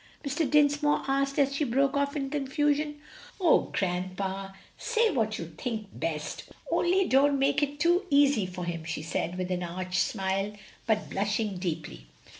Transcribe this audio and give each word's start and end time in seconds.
Mr. 0.25 0.49
Dinsmore 0.49 1.03
asked 1.07 1.37
as 1.37 1.53
she 1.55 1.63
broke 1.63 1.95
off 1.95 2.15
in 2.15 2.31
confusion. 2.31 2.99
"Oh, 3.39 3.69
grandpa, 3.71 4.49
say 4.75 5.11
what 5.11 5.37
you 5.37 5.53
think 5.59 5.89
best! 5.93 6.45
only 6.71 7.07
don't 7.07 7.37
make 7.37 7.61
it 7.61 7.79
too 7.79 8.07
easy 8.09 8.47
for 8.47 8.65
him," 8.65 8.83
she 8.83 9.03
said, 9.03 9.37
with 9.37 9.51
an 9.51 9.61
arch 9.61 9.99
smile, 9.99 10.53
but 10.87 11.07
blushing 11.07 11.59
deeply. 11.59 12.07